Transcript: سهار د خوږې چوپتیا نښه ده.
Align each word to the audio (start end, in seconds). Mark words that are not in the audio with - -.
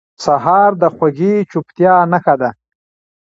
سهار 0.23 0.71
د 0.81 0.83
خوږې 0.95 1.33
چوپتیا 1.51 1.95
نښه 2.11 2.35
ده. 2.41 2.49